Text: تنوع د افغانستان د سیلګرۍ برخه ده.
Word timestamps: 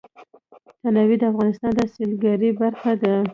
تنوع 0.81 1.07
د 1.19 1.23
افغانستان 1.31 1.71
د 1.77 1.79
سیلګرۍ 1.93 2.49
برخه 2.61 2.91
ده. 3.01 3.13